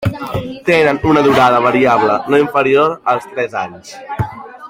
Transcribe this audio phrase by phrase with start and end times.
[0.69, 3.95] Tenen una durada variable, no inferior als tres anys.